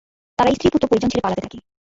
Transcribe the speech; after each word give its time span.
তারা 0.39 0.49
স্ত্রী, 0.51 0.67
পুত্র, 0.73 0.85
পরিজন 0.89 1.09
ছেড়ে 1.11 1.23
পালাতে 1.23 1.41
থাকে। 1.45 1.57